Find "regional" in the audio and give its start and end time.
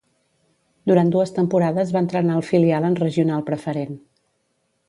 3.05-3.47